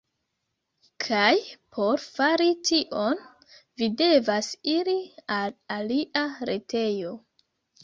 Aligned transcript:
Kaj 1.03 1.33
por 1.77 2.01
fari 2.05 2.47
tion, 2.71 3.21
vi 3.83 3.91
devas 4.01 4.51
iri 4.79 4.97
al 5.39 5.57
alia 5.79 6.27
retejo. 6.53 7.17